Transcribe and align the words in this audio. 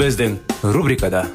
Біздің 0.00 0.38
рубрикада 0.72 1.26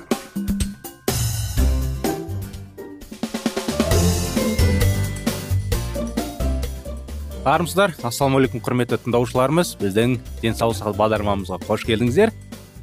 армысыздар 7.45 7.93
ассалаумағалейкум 8.01 8.63
құрметті 8.65 8.97
тыңдаушыларымыз. 9.03 9.75
Біздің 9.83 10.15
денсаулық 10.41 10.79
сағат 10.79 10.97
бағдарламамызға 10.97 11.59
қош 11.67 11.85
келдіңіздер. 11.85 12.33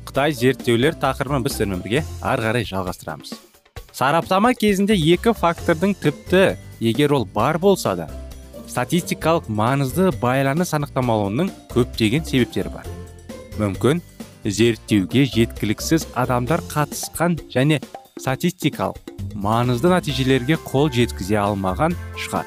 Қытай 0.07 0.37
зерттеулер 0.39 0.95
тақырыбын 1.03 1.43
біз 1.43 1.57
сіздермен 1.57 1.83
бірге 1.83 2.05
ары 2.23 2.47
қарай 2.47 2.69
жалғастырамыз. 2.71 3.35
Сараптама 3.91 4.55
кезінде 4.55 4.95
екі 4.95 5.35
фактордың 5.35 5.97
тіпті 5.99 6.45
егер 6.79 7.19
ол 7.19 7.27
бар 7.27 7.59
болса 7.59 7.97
да 7.99 8.07
статистикалық 8.71 9.51
маңызды 9.51 10.13
байланыс 10.23 10.77
анықтамауының 10.79 11.51
көптеген 11.75 12.23
себептері 12.23 12.71
бар. 12.71 12.87
Мүмкін 13.59 13.99
зерттеуге 14.45 15.25
жеткіліксіз 15.31 16.07
адамдар 16.19 16.63
қатысқан 16.73 17.39
және 17.53 17.81
статистикалық 18.19 19.13
маңызды 19.39 19.91
нәтижелерге 19.93 20.59
қол 20.67 20.91
жеткізе 20.93 21.39
алмаған 21.43 21.95
шығар. 22.19 22.47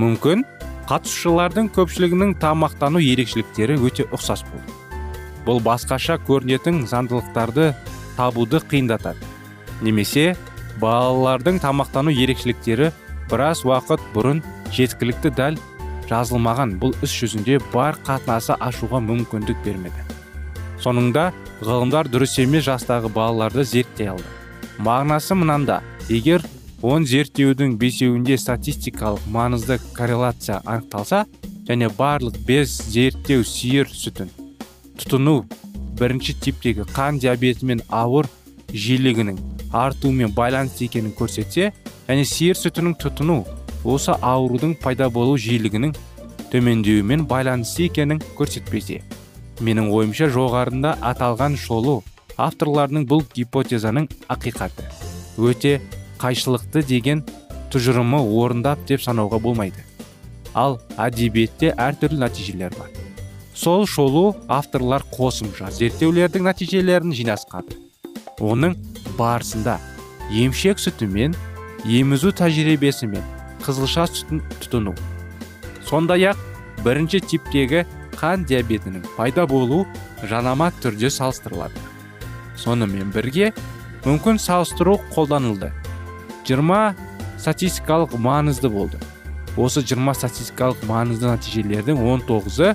Мүмкін 0.00 0.44
қатысушылардың 0.90 1.70
көпшілігінің 1.76 2.36
тамақтану 2.42 3.00
ерекшеліктері 3.02 3.78
өте 3.86 4.06
ұқсас 4.10 4.44
болды. 4.50 4.76
Бұл 5.46 5.62
басқаша 5.64 6.18
көрінетін 6.26 6.84
заңдылықтарды 6.90 7.72
табуды 8.18 8.60
қиындатады. 8.70 9.22
Немесе 9.80 10.34
балалардың 10.82 11.62
тамақтану 11.62 12.12
ерекшеліктері 12.12 12.90
біраз 13.30 13.64
уақыт 13.64 14.02
бұрын 14.14 14.42
жеткілікті 14.74 15.32
дәл 15.38 15.58
жазылмаған. 16.10 16.76
Бұл 16.82 16.94
іс 17.06 17.14
жүзінде 17.22 17.60
бар 17.72 17.98
қатынасы 18.06 18.58
ашуға 18.58 19.00
мүмкіндік 19.06 19.62
бермеді. 19.64 20.19
Соңында 20.84 21.30
ғылымдар 21.60 22.08
дұрыс 22.12 22.38
емес 22.42 22.64
жастағы 22.68 23.10
балаларды 23.12 23.64
зерттей 23.64 24.10
алды. 24.14 24.24
Мағынасы 24.78 25.36
мынанда. 25.36 25.82
Егер 26.08 26.42
он 26.82 27.04
зерттеудің 27.04 27.76
бесеуінде 27.78 28.38
статистикалық 28.40 29.26
маңызды 29.28 29.76
корреляция 29.92 30.62
анықталса 30.64 31.26
және 31.68 31.90
барлық 31.98 32.38
бес 32.48 32.72
зерттеу 32.88 33.44
сиыр 33.44 33.90
сүтін 33.92 34.30
тұтыну 34.96 35.42
бірінші 36.00 36.34
типтегі 36.40 36.86
қан 36.88 37.20
диабеті 37.20 37.68
мен 37.68 37.82
ауыр 37.92 38.30
жиілігінің 38.72 39.38
артуымен 39.76 40.32
байланысты 40.34 40.88
екенін 40.88 41.12
көрсетсе 41.18 41.70
және 42.08 42.24
сиыр 42.24 42.56
сүтінің 42.56 42.96
тұтыну 43.04 43.42
осы 43.84 44.16
аурудың 44.16 44.74
пайда 44.80 45.10
болу 45.12 45.36
жиілігінің 45.36 45.92
төмендеуімен 46.50 47.28
байланысты 47.28 47.90
екенін 47.90 48.24
көрсетпесе 48.38 49.02
менің 49.60 49.90
ойымша 49.94 50.30
жоғарында 50.34 50.96
аталған 51.12 51.56
шолу 51.60 52.00
авторларының 52.40 53.06
бұл 53.08 53.24
гипотезаның 53.34 54.08
ақиқаты. 54.32 54.86
Өте 55.38 55.80
қайшылықты 56.20 56.82
деген 56.86 57.24
тұжырымы 57.72 58.22
орындап 58.40 58.86
деп 58.88 59.04
санауға 59.04 59.40
болмайды. 59.42 59.84
Ал 60.54 60.80
әдебиетте 60.98 61.74
әртүрлі 61.76 62.18
нәтижелер 62.24 62.74
бар. 62.78 62.90
Сол 63.54 63.86
шолу 63.86 64.34
авторлар 64.48 65.04
қосымша 65.12 65.70
зерттеулердің 65.76 66.46
нәтижелерін 66.48 67.12
жинасқады 67.14 67.76
оның 68.40 68.74
барысында 69.18 69.76
емшек 70.32 70.80
сүтімен 70.80 71.34
емізу 71.84 72.32
тәжірибесімен 72.40 73.24
қызылша 73.64 74.06
сүтін 74.08 74.40
тұтыну. 74.62 74.94
Сондай 75.84 76.30
ақ 76.30 76.40
бірінші 76.84 77.20
типтегі 77.20 77.84
қан 78.20 78.44
диабетінің 78.44 79.06
пайда 79.16 79.46
болу 79.48 79.86
жанама 80.28 80.70
түрде 80.82 81.10
салыстырылады. 81.10 81.80
Сонымен 82.60 83.12
бірге 83.14 83.54
мүмкін 84.04 84.38
салыстыру 84.40 84.98
қолданылды. 85.14 85.70
20 86.44 86.96
статистикалық 87.40 88.16
маңызды 88.20 88.68
болды. 88.68 89.00
Осы 89.56 89.82
20 89.82 90.14
статистикалық 90.20 90.84
маңызды 90.88 91.30
нәтижелердің 91.30 92.00
19-ы 92.04 92.74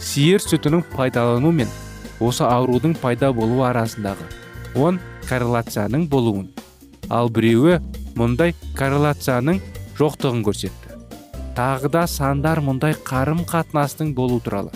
сиыр 0.00 0.42
сүтінің 0.42 0.84
пайдалану 0.94 1.52
мен 1.52 1.70
осы 2.20 2.46
аурудың 2.48 2.96
пайда 3.02 3.32
болуы 3.34 3.66
арасындағы 3.68 4.26
10 4.74 5.00
корреляцияның 5.28 6.08
болуын. 6.10 6.48
Ал 7.10 7.30
біреуі 7.32 7.78
мұндай 8.18 8.54
корреляцияның 8.78 9.60
жоқтығын 9.98 10.44
көрсетті. 10.46 10.87
Тағы 11.58 11.88
да 11.90 12.04
сандар 12.06 12.60
мұндай 12.62 12.94
қарым 13.02 13.40
қатынастың 13.48 14.12
болу 14.14 14.38
туралы. 14.38 14.70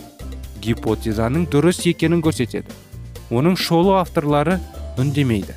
Гипотезаның 0.64 1.44
дұрыс 1.52 1.84
екенін 1.86 2.22
көрсетеді. 2.26 2.74
Оның 3.30 3.54
шолу 3.54 3.94
авторлары 4.00 4.58
үндемейді. 4.98 5.54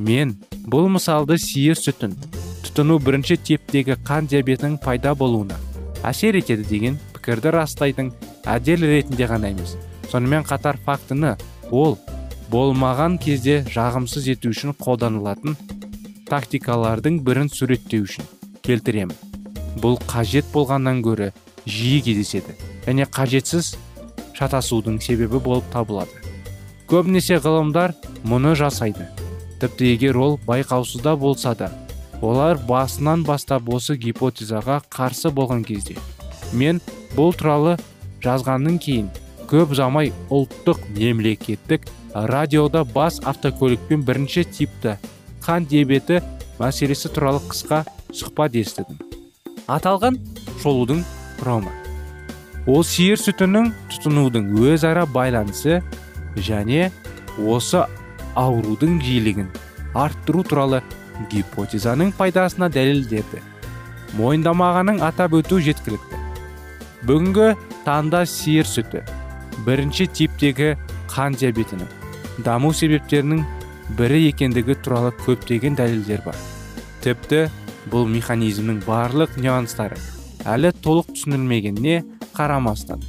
Мен 0.00 0.32
бұл 0.64 0.88
мысалды 0.92 1.36
сиыр 1.40 1.76
сүтін 1.76 2.16
тұтыну 2.64 2.96
бірінші 3.04 3.36
типтегі 3.36 3.98
қан 4.08 4.30
диабетінің 4.32 4.80
пайда 4.80 5.12
болуына 5.14 5.60
әсер 6.04 6.36
етеді 6.40 6.64
деген 6.70 6.98
пікірді 7.14 7.52
растайтын 7.56 8.10
әдел 8.48 8.84
ретінде 8.88 9.28
ғана 9.28 9.52
емес. 9.52 9.76
Сонымен 10.10 10.44
қатар 10.48 10.80
фактіні 10.88 11.36
ол 11.70 11.98
болмаған 12.52 13.20
кезде 13.20 13.62
жағымсыз 13.76 14.28
ету 14.32 14.52
үшін 14.56 14.76
қолданылатын 14.80 15.56
тактикалардың 16.30 17.20
бірін 17.26 17.52
суреттеу 17.52 18.06
үшін 18.08 18.28
келтіремін. 18.62 19.16
Бұл 19.82 19.98
қажет 20.08 20.48
болғаннан 20.52 21.02
гөрі 21.04 21.32
жиі 21.66 22.02
кездеседі 22.06 22.56
және 22.86 23.06
қажетсіз 23.12 23.74
шатасудың 24.36 25.00
себебі 25.00 25.40
болып 25.40 25.66
табылады. 25.72 26.12
Көбінесе 26.86 27.40
ғылымдар 27.42 27.96
мұны 28.24 28.54
жасайды. 28.54 29.08
Тіпті 29.60 29.92
егер 29.94 30.16
ол 30.20 30.38
байқаусызда 30.46 31.16
болса 31.16 31.54
да 31.56 31.70
олар 32.22 32.58
басынан 32.68 33.24
бастап 33.24 33.68
осы 33.72 33.96
гипотезаға 33.96 34.80
қарсы 34.92 35.30
болған 35.32 35.64
кезде 35.66 35.96
мен 36.52 36.80
бұл 37.16 37.34
туралы 37.36 37.76
жазғаннан 38.24 38.78
кейін 38.82 39.10
көп 39.50 39.74
замай 39.76 40.12
ұлттық 40.30 40.80
мемлекеттік 40.96 41.88
радиода 42.14 42.84
бас 42.84 43.20
автокөлікпен 43.24 44.04
бірінші 44.06 44.44
типті 44.44 44.96
қан 45.44 45.68
диабеті 45.68 46.22
мәселесі 46.60 47.12
туралы 47.12 47.42
қысқа 47.48 47.84
сұхбат 48.12 48.56
естідім. 48.56 49.15
Аталған 49.66 50.18
шолудың 50.62 51.02
құрамы. 51.40 51.72
Ол 52.66 52.82
сиыр 52.86 53.18
сүтінің 53.20 53.72
тұтынудың 53.92 54.48
өзара 54.62 55.06
байланысы 55.06 55.80
және 56.36 56.90
осы 57.38 57.84
аурудың 58.38 59.00
жиілігін 59.02 59.50
арттыру 59.94 60.42
туралы 60.46 60.82
гипотезаның 61.30 62.12
пайдасына 62.18 62.68
дәлелдеді. 62.72 63.42
Мойындамағанын 64.16 65.02
атап 65.04 65.36
өту 65.38 65.60
жеткілікті. 65.62 66.22
Бүгінгі 67.06 67.52
таңда 67.86 68.24
сиыр 68.26 68.66
сүті 68.68 69.02
бірінші 69.66 70.06
типтегі 70.12 70.74
қан 71.12 71.36
диабетінің 71.38 72.42
даму 72.44 72.72
себептерінің 72.76 73.44
бірі 73.98 74.26
екендігі 74.30 74.76
туралы 74.84 75.12
көптеген 75.24 75.78
дәлелдер 75.78 76.22
бар. 76.26 76.36
Тіпті 77.04 77.46
бұл 77.92 78.08
механизмнің 78.10 78.82
барлық 78.86 79.36
нюанстары 79.40 79.98
әлі 80.46 80.72
толық 80.84 81.12
түсінілмегеніне 81.14 82.00
қарамастан 82.36 83.04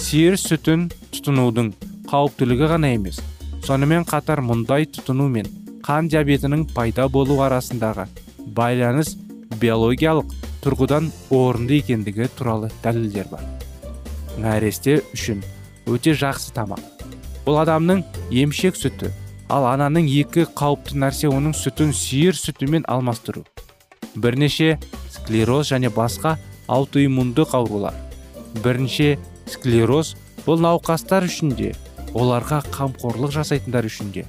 сиыр 0.00 0.38
сүтін 0.40 0.88
тұтынудың 1.14 1.72
қауіптілігі 2.10 2.72
ғана 2.74 2.92
емес 2.96 3.22
сонымен 3.66 4.06
қатар 4.08 4.42
мұндай 4.44 4.88
тұтыну 4.88 5.28
мен 5.32 5.48
қан 5.86 6.10
диабетінің 6.12 6.66
пайда 6.76 7.08
болу 7.12 7.40
арасындағы 7.44 8.06
байланыс 8.56 9.14
биологиялық 9.60 10.34
тұрғыдан 10.64 11.08
орынды 11.34 11.78
екендігі 11.78 12.28
туралы 12.36 12.70
дәлелдер 12.82 13.28
бар. 13.30 13.44
Нәресте 14.38 14.98
үшін 15.14 15.42
өте 15.88 16.14
жақсы 16.18 16.52
тамақ. 16.56 16.82
Бұл 17.46 17.60
адамның 17.62 18.04
емшек 18.34 18.76
сүті 18.78 19.12
ал 19.48 19.64
ананың 19.70 20.08
екі 20.20 20.44
қауіпті 20.58 20.98
нәрсе 21.00 21.30
оның 21.32 21.54
сүтін 21.56 21.94
сиыр 21.96 22.36
сүтімен 22.36 22.84
алмастыру. 22.88 23.44
Бірнеше 24.14 24.78
склероз 25.10 25.72
және 25.72 25.90
басқа 25.94 26.36
аутоиммундық 26.68 27.54
аурулар 27.58 27.96
бірінші 28.64 29.16
склероз 29.48 30.14
бұл 30.46 30.60
науқастар 30.64 31.26
үшін 31.28 31.54
де 31.58 31.74
оларға 32.14 32.62
қамқорлық 32.72 33.34
жасайтындар 33.36 33.88
үшін 33.88 34.12
де 34.14 34.24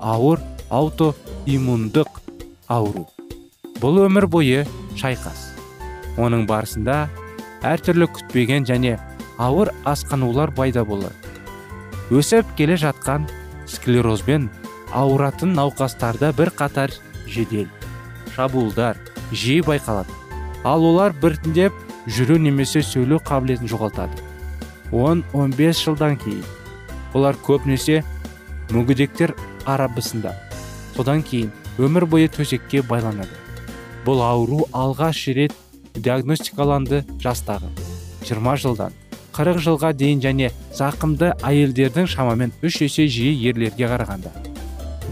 ауыр 0.00 0.40
аутоиммундық 0.70 2.20
ауру. 2.70 3.06
Бұл 3.80 4.04
өмір 4.06 4.26
бойы 4.30 4.64
шайқас. 4.98 5.50
Оның 6.20 6.46
барысында 6.48 7.08
әртүрлі 7.66 8.08
күтпеген 8.14 8.66
және 8.68 8.96
ауыр 9.40 9.72
асқанулар 9.88 10.52
пайда 10.56 10.84
болады 10.84 11.16
өсіп 12.10 12.48
келе 12.58 12.76
жатқан 12.80 13.28
склерозбен 13.70 14.48
ауыратын 14.96 15.54
науқастарда 15.56 16.32
бір 16.36 16.50
қатар 16.58 16.92
жедел 17.30 17.68
шабуылдар 18.34 18.98
жиі 19.32 19.62
байқалады. 19.66 20.12
Ал 20.64 20.84
олар 20.84 21.14
біртіндеп 21.22 21.72
жүру 22.06 22.38
немесе 22.38 22.82
сөйлеу 22.84 23.20
қабілетін 23.24 23.70
жоғалтады. 23.70 24.22
10-15 24.92 25.84
жылдан 25.84 26.18
кейін. 26.20 26.44
Олар 27.14 27.36
көбінесе 27.46 28.02
мүгедектер 28.70 29.34
арабысында. 29.66 30.34
Содан 30.96 31.22
кейін 31.22 31.50
өмір 31.78 32.06
бойы 32.06 32.28
төсекке 32.28 32.82
байланады. 32.82 33.32
Бұл 34.04 34.22
ауру 34.24 34.66
алғаш 34.72 35.26
рет 35.36 35.54
диагностикаланды 35.94 37.04
жастағы. 37.22 37.70
20 38.26 38.60
жылдан 38.64 38.92
40 39.32 39.62
жылға 39.64 39.92
дейін 39.96 40.20
және 40.20 40.50
зақымды 40.76 41.32
әйелдердің 41.46 42.08
шамамен 42.10 42.52
үш 42.66 42.80
есе 42.84 43.06
жиі 43.08 43.32
ерлерге 43.50 43.88
қарағанда. 43.88 44.32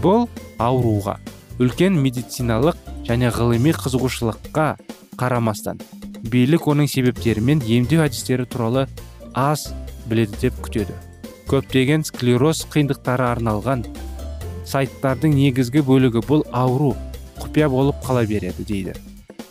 Бұл 0.03 0.27
ауруға 0.59 1.17
үлкен 1.59 1.97
медициналық 1.99 2.77
және 3.07 3.29
ғылыми 3.35 3.73
қызығушылыққа 3.75 4.67
қарамастан 5.19 5.81
билік 6.31 6.67
оның 6.71 6.87
себептері 6.87 7.43
мен 7.43 7.61
емдеу 7.67 8.03
әдістері 8.03 8.45
туралы 8.49 8.85
аз 9.35 9.69
біледі 10.09 10.39
деп 10.41 10.59
күтеді. 10.63 10.95
Көптеген 11.49 12.03
склероз 12.07 12.65
қиындықтары 12.71 13.25
арналған 13.29 13.85
сайттардың 14.69 15.33
негізгі 15.35 15.83
бөлігі 15.87 16.23
бұл 16.27 16.45
ауру 16.53 16.93
құпия 17.39 17.69
болып 17.71 17.99
қала 18.05 18.25
береді 18.29 18.65
дейді. 18.67 18.93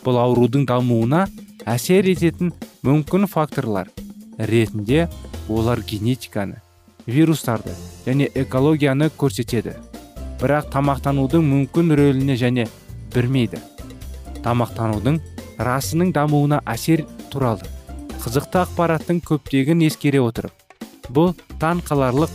Бұл 0.05 0.19
аурудың 0.21 0.65
дамуына 0.69 1.25
әсер 1.67 2.07
ететін 2.07 2.53
мүмкін 2.85 3.27
факторлар 3.27 3.89
ретінде 4.37 5.09
олар 5.49 5.81
генетиканы 5.81 6.61
вирустарды 7.07 7.75
және 8.05 8.29
экологияны 8.35 9.09
көрсетеді. 9.17 9.75
Бірақ 10.39 10.69
тамақтанудың 10.73 11.43
мүмкін 11.53 11.95
рөліне 11.99 12.37
және 12.39 12.67
бермейді. 13.15 13.59
Тамақтанудың 14.43 15.19
расының 15.59 16.13
дамуына 16.15 16.61
әсер 16.69 17.03
туралы 17.31 17.67
қызықты 18.23 18.61
ақпараттың 18.63 19.21
көптеген 19.27 19.83
ескере 19.87 20.21
отырып 20.23 20.53
бұл 21.15 21.33
таң 21.61 21.81
қаларлық 21.87 22.31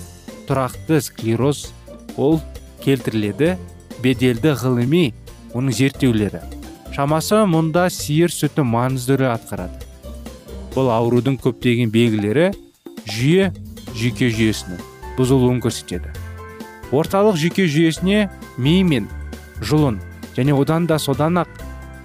тұрақты 0.49 1.01
склероз 1.05 1.67
ол 2.17 2.41
келтіріледі 2.85 3.55
беделді 4.05 4.55
ғылыми 4.61 5.05
оның 5.55 5.77
зерттеулері. 5.79 6.43
Шамасы 6.95 7.41
мұнда 7.51 7.87
сиыр 7.91 8.33
сүті 8.33 8.65
маңызды 8.67 9.19
рөл 9.21 9.33
атқарады. 9.33 9.81
Бұл 10.75 10.91
аурудың 10.95 11.39
көптеген 11.43 11.93
белгілері 11.95 12.51
жүйе 13.09 13.51
жүйке 13.95 14.31
жүйесінің 14.35 14.85
бұзылуын 15.19 15.63
көрсетеді. 15.65 16.24
Орталық 16.93 17.39
жүйке 17.41 17.69
жүйесіне 17.71 18.29
ми 18.59 18.83
мен 18.85 19.09
жұлын 19.61 20.01
және 20.37 20.57
одан 20.59 20.87
да 20.91 20.99
содан 20.99 21.41
ақ 21.45 21.49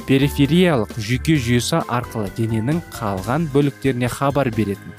перифериялық 0.07 0.95
жүйке 0.97 1.35
жүйесі 1.37 1.83
арқылы 1.87 2.31
дененің 2.37 2.81
қалған 2.95 3.49
бөліктеріне 3.53 4.09
хабар 4.09 4.49
беретін 4.55 4.95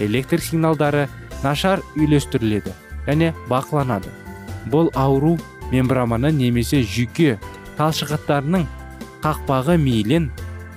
электр 0.00 0.40
сигналдары 0.40 1.08
нашар 1.42 1.82
үйлестіріледі 1.96 2.72
және 3.06 3.32
бақыланады. 3.48 4.10
Бұл 4.70 4.90
ауру 4.94 5.36
мембраманы 5.72 6.32
немесе 6.34 6.82
жүйке 6.82 7.38
талшықтарының 7.78 8.66
қақпағы 9.24 9.76
мейлен 9.80 10.30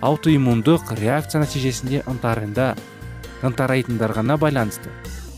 аутоиммундық 0.03 0.93
реакция 0.99 1.43
нәтижесінде 1.43 2.03
ынтарында 2.07 2.73
ынтарайтындарға 3.43 4.37
байланысты. 4.37 4.89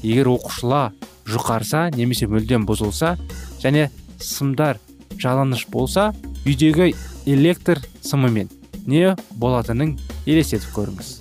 Егер 0.04 0.30
оқушыла 0.30 0.92
жұқарса 1.26 1.90
немесе 1.96 2.28
мүлдем 2.30 2.66
бұзылса 2.70 3.16
және 3.64 3.90
сымдар 4.22 4.80
жаланыш 5.22 5.66
болса 5.72 6.12
үйдегі 6.46 6.94
электр 7.26 7.82
сымымен 8.06 8.50
не 8.86 9.16
болатынын 9.42 9.96
елестетіп 10.26 10.76
көріңіз. 10.76 11.12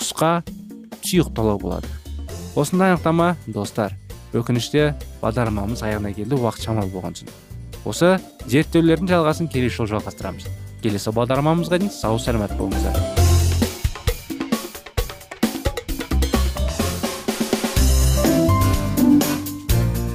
Құсқа 0.00 0.32
сұйықталу 1.02 1.58
болады. 1.60 1.90
Осындай 2.56 2.94
анықтама 2.94 3.34
достар 3.46 3.92
өкініште 4.36 4.94
бағдарламамыз 5.20 5.84
аяғына 5.84 6.14
келді 6.16 6.40
уақыт 6.40 6.66
шамалы 6.66 6.92
болған 6.92 7.18
соң. 7.20 7.30
Осы 7.86 8.16
зерттеулердің 8.48 9.12
жалғасын 9.12 9.52
келесі 9.52 9.82
жолы 9.82 9.96
жалғастырамыз. 9.96 10.48
Келесі 10.82 11.14
бағдарламамызға 11.16 11.80
дейін 11.84 11.94
сау 11.94 12.18
сәлемет 12.18 12.56
болыңыздар. 12.58 13.25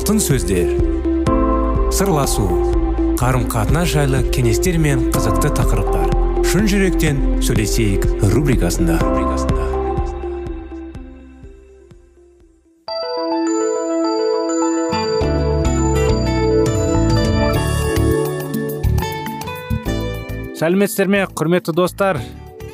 Алтын 0.00 0.16
сөздер. 0.16 0.70
Сырласу 1.92 2.46
қарым 3.20 3.42
қатынас 3.52 3.90
жайлы 3.92 4.22
кеңестер 4.32 4.78
мен 4.80 5.02
қызықты 5.12 5.50
тақырыптар. 5.58 6.14
Шын 6.48 6.64
жүректен 6.72 7.18
сөйлесейік 7.44 8.06
рубрикасында. 8.32 8.96
Сәлеметсіздер 20.56 21.12
ме 21.12 21.26
құрметті 21.28 21.76
достар? 21.76 22.24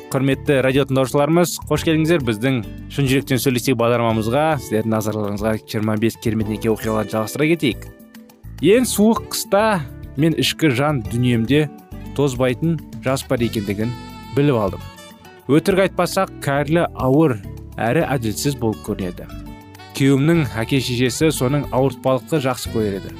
Құрметті 0.07 0.61
радио 0.63 0.85
тыңдаушыларымыз 0.87 1.57
қош 1.67 1.83
келдіңіздер 1.83 2.21
біздің 2.23 2.59
шын 2.95 3.07
жүректен 3.09 3.41
сөйлесейік 3.43 3.75
бағдарламамызға. 3.81 4.43
Сіздердің 4.63 4.93
назарларыңызға 4.93 5.51
25 5.67 6.15
керемет 6.23 6.47
неке 6.47 6.69
оқиғаларын 6.71 7.11
жалғастыра 7.11 7.47
кетейік. 7.49 7.83
Ең 8.63 8.87
суық 8.87 9.25
қыста 9.33 9.81
мен 10.15 10.37
ішкі 10.39 10.71
жан 10.77 11.01
дүниемде 11.09 11.65
тозбайтын 12.15 12.77
жас 13.03 13.25
бар 13.27 13.43
екендігін 13.43 13.91
біліп 14.37 14.61
алдым. 14.61 14.85
Өтірік 15.51 15.89
айтпасақ 15.89 16.31
кәрлі 16.45 16.87
ауыр 16.95 17.35
әрі 17.75 18.07
әділсіз 18.07 18.55
болып 18.63 18.79
көрінеді. 18.87 19.27
Күйеуімнің 19.99 20.45
әке 20.63 20.79
шешесі 20.79 21.33
соның 21.35 21.67
ауыртпалықты 21.75 22.39
жақсы 22.47 22.71
көреді 22.71 23.11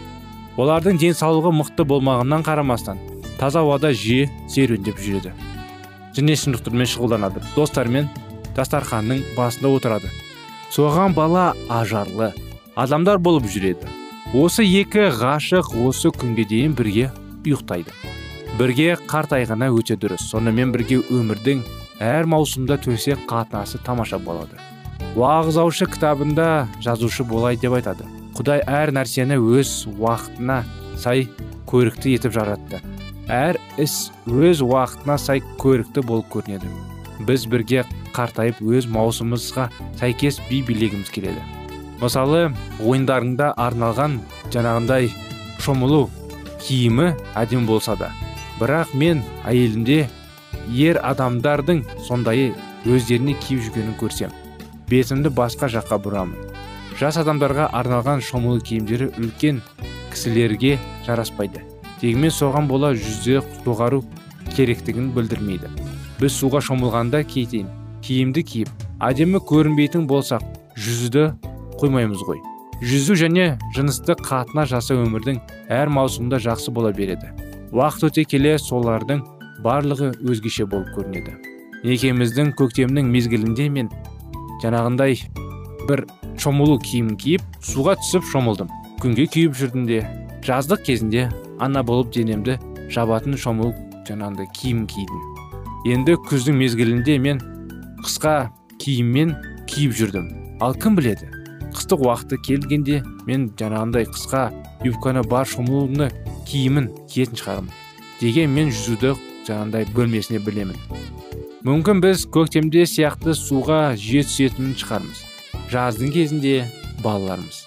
олардың 0.57 0.97
денсаулығы 1.03 1.51
мықты 1.59 1.83
болмағаннан 1.85 2.47
қарамастан 2.47 3.03
таза 3.37 3.61
ауада 3.61 3.91
жиі 3.93 4.31
серуендеп 4.49 4.97
жүреді. 5.03 5.35
Дене 6.17 6.35
шынықтырумен 6.37 6.89
шұғылданады. 6.89 7.43
Достарымен 7.55 8.09
дастарханның 8.57 9.23
басында 9.37 9.71
отырады. 9.77 10.11
Соған 10.73 11.15
бала 11.15 11.53
ажарлы 11.69 12.33
адамдар 12.75 13.17
болып 13.17 13.47
жүреді. 13.49 13.87
Осы 14.35 14.65
екі 14.67 15.07
ғашық 15.15 15.71
осы 15.87 16.11
күнге 16.11 16.43
дейін 16.49 16.73
бірге 16.75 17.11
ұйықтайды. 17.45 17.93
Бірге 18.59 18.97
қартайғаны 19.07 19.69
өте 19.71 19.95
дұрыс. 19.95 20.25
Сонымен 20.31 20.73
бірге 20.73 20.99
өмірдің 21.13 21.63
әр 22.03 22.27
маусымда 22.27 22.77
төсек 22.81 23.23
қатынасы 23.29 23.79
тамаша 23.85 24.19
болады. 24.19 24.59
Уағыз 25.15 25.57
аушы 25.61 25.87
кітабында 25.89 26.67
жазушы 26.83 27.23
болай 27.23 27.57
деп 27.57 27.77
айтады. 27.77 28.05
Құдай 28.37 28.61
әр 28.67 28.91
нәрсені 28.93 29.39
өз 29.39 29.87
уақытына 29.95 30.63
сай 30.99 31.29
көрікті 31.69 32.17
етіп 32.17 32.35
жаратты. 32.35 32.81
Әр 33.33 33.59
іс 33.81 34.11
өз 34.27 34.61
уақытына 34.65 35.17
сай 35.19 35.41
көрікті 35.61 36.03
болып 36.07 36.29
көрінеді. 36.33 36.69
Біз 37.27 37.47
бірге 37.49 37.83
қартайып 38.15 38.61
өз 38.61 38.87
маусымымызға 38.93 39.67
сәйкес 39.99 40.39
би 40.49 40.61
билегіміз 40.67 41.11
келеді. 41.13 41.41
Мысалы 42.01 42.51
ойындарыңда 42.79 43.53
арналған 43.57 44.19
жаңағындай 44.53 45.11
шомылу 45.63 46.07
киімі 46.61 47.13
әдемі 47.35 47.67
болса 47.67 47.97
да. 47.99 48.11
Бірақ 48.61 48.93
мен 48.97 49.23
әйелімде 49.45 50.05
ер 50.73 51.01
адамдардың 51.05 51.83
сондай 52.07 52.51
өздеріне 52.85 53.35
киіп 53.41 53.65
жүргенін 53.67 53.97
көрсем 53.99 54.33
бетімді 54.87 55.31
басқа 55.35 55.67
жаққа 55.71 55.99
бұрамын. 56.05 56.53
Жас 56.97 57.19
адамдарға 57.21 57.67
арналған 57.75 58.23
шомылу 58.25 58.63
киімдері 58.63 59.11
үлкен 59.19 59.59
кісілерге 60.13 60.77
жараспайды. 61.05 61.66
Дегенмен 62.01 62.33
соған 62.33 62.67
бола 62.69 62.93
жүзде 62.95 63.41
доғару 63.65 64.03
керектігін 64.55 65.11
білдірмейді. 65.15 65.69
Біз 66.21 66.33
суға 66.33 66.61
шомылғанда 66.65 67.23
киетін 67.29 67.67
киімді 68.05 68.43
киіп 68.43 68.69
әдемі 69.03 69.41
көрінбейтін 69.49 70.07
болсақ 70.09 70.43
жүзді 70.77 71.27
қоймаймыз 71.81 72.23
ғой. 72.27 72.41
Жүзу 72.81 73.17
және 73.17 73.47
жыныстық 73.75 74.21
қатына 74.25 74.67
жасау 74.69 75.03
өмірдің 75.05 75.39
әр 75.73 75.89
маусымында 75.93 76.39
жақсы 76.41 76.73
бола 76.73 76.91
береді. 76.93 77.31
Уақыт 77.73 78.11
өте 78.11 78.23
келе 78.29 78.55
солардың 78.61 79.23
барлығы 79.65 80.11
өзгеше 80.21 80.67
болып 80.69 80.93
көрінеді. 80.95 81.33
Некеміздің 81.83 82.53
көктемнің 82.57 83.09
мезгілінде 83.13 83.67
мен 83.73 83.89
жаңағындай 84.63 85.17
бір 85.89 86.05
шомылу 86.41 86.77
киімін 86.81 87.17
киіп 87.17 87.43
суға 87.65 87.97
түсіп 88.01 88.25
шомылдым. 88.31 88.69
Күнге 89.01 89.27
күйіп 89.33 89.57
жүрдім 89.57 89.85
де 89.89 89.99
жаздық 90.45 90.85
кезінде 90.85 91.27
ана 91.59 91.83
болып 91.83 92.13
денемді 92.15 92.57
жабатын 92.93 93.37
шомылу 93.37 93.73
жаңағындай 94.07 94.47
киім 94.57 94.85
кидім 94.89 95.91
енді 95.93 96.17
күздің 96.27 96.59
мезгілінде 96.61 97.17
мен 97.23 97.41
қысқа 98.05 98.35
киіммен 98.81 99.33
киіп 99.69 99.95
жүрдім 99.99 100.29
ал 100.63 100.77
кім 100.77 100.97
біледі 100.99 101.29
қыстық 101.75 102.05
уақыты 102.07 102.39
келгенде 102.45 103.01
мен 103.27 103.49
жаңағындай 103.59 104.07
қысқа 104.09 104.47
юбканы 104.85 105.23
бар 105.27 105.47
шомылуны 105.49 106.09
киімін 106.49 106.89
киетін 107.11 107.41
шығармын 107.41 107.73
деген 108.21 108.53
мен 108.55 108.71
жүзуді 108.73 109.15
жаңағындай 109.47 109.89
бөлмесіне 109.95 110.41
білемін 110.45 110.79
мүмкін 111.67 112.01
біз 112.03 112.27
көктемде 112.33 112.85
сияқты 112.89 113.35
суға 113.37 113.81
жиі 113.99 114.23
түсетін 114.27 114.73
шығармыз 114.79 115.23
жаздың 115.73 116.13
кезінде 116.15 116.55
балаларымыз 117.03 117.65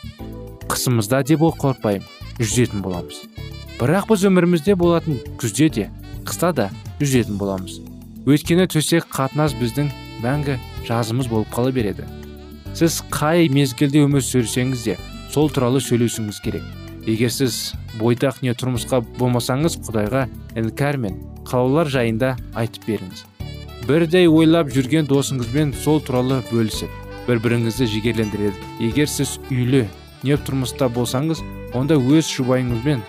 қысымызда 0.70 1.22
деп 1.30 1.44
қорықпаймын 1.60 2.06
жүзетін 2.40 2.82
боламыз 2.84 3.29
бірақ 3.80 4.10
біз 4.10 4.26
өмірімізде 4.28 4.74
болатын 4.76 5.16
күзде 5.40 5.70
де 5.72 5.84
қыста 6.28 6.50
да 6.52 6.66
жүзетін 7.00 7.38
боламыз. 7.40 7.78
Өйткені 8.28 8.66
төсек 8.68 9.06
қатынас 9.08 9.54
біздің 9.56 9.88
мәңгі 10.20 10.58
жазымыз 10.84 11.30
болып 11.32 11.48
қала 11.54 11.72
береді. 11.72 12.04
Сіз 12.76 12.98
қай 13.08 13.48
мезгілде 13.48 14.02
өмір 14.04 14.20
сүрсеңіз 14.20 14.84
де 14.84 14.98
сол 15.32 15.48
туралы 15.48 15.80
сөйлесуіңіз 15.80 16.42
керек. 16.44 16.66
Егер 17.08 17.32
сіз 17.32 17.72
бойдақ 17.96 18.42
не 18.44 18.52
тұрмысқа 18.52 19.00
болмасаңыз 19.16 19.78
құдайға 19.86 20.26
іңкәр 20.60 21.00
мен 21.00 21.16
қалаулар 21.48 21.88
жайында 21.88 22.34
айтып 22.52 22.84
беріңіз. 22.84 23.24
Бірдей 23.88 24.28
ойлап 24.28 24.68
жүрген 24.76 25.08
досыңызбен 25.08 25.72
сол 25.72 26.04
туралы 26.04 26.42
бөлісіп 26.52 26.92
бір 27.24 27.40
біріңізді 27.46 27.88
жігерлендіреді. 27.96 28.60
Егер 28.84 29.08
сіз 29.08 29.38
үйлі 29.48 29.86
не 30.22 30.36
тұрмыста 30.36 30.92
болсаңыз 30.92 31.40
онда 31.72 31.96
өз 31.96 32.28
жұбайыңызбен 32.28 33.00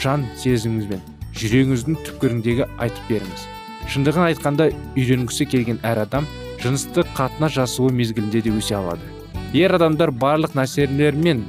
жан 0.00 0.24
сезіміңізбен 0.40 1.00
жүрегіңіздің 1.36 1.98
түпкіріндегі 2.06 2.66
айтып 2.80 3.10
беріңіз. 3.10 3.42
Шындығын 3.90 4.26
айтқанда 4.30 4.68
үйренгісі 4.98 5.46
келген 5.50 5.80
әр 5.86 6.02
адам 6.04 6.26
жыныстық 6.62 7.12
қатынас 7.16 7.54
жасуы 7.56 7.92
мезгілінде 7.94 8.42
де 8.44 8.52
өсе 8.52 8.76
алады. 8.78 9.04
Ер 9.56 9.74
адамдар 9.76 10.12
барлық 10.12 10.56
нәрселер 10.58 11.16
мен 11.16 11.44